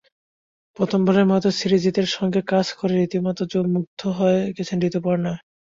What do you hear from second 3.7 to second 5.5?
মুগ্ধ হয়ে গেছেন ঋতুপর্ণা।